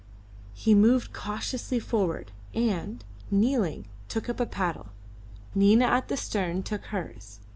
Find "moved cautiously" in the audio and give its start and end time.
0.73-1.79